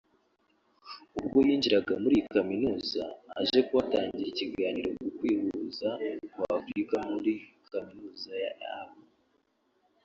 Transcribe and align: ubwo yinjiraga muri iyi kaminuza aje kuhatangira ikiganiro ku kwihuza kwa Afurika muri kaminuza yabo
ubwo 1.19 1.37
yinjiraga 1.47 1.93
muri 2.03 2.13
iyi 2.19 2.25
kaminuza 2.35 3.03
aje 3.39 3.59
kuhatangira 3.67 4.27
ikiganiro 4.29 4.89
ku 5.01 5.07
kwihuza 5.17 5.89
kwa 6.33 6.47
Afurika 6.57 6.95
muri 7.11 7.33
kaminuza 7.71 8.31
yabo 8.61 8.99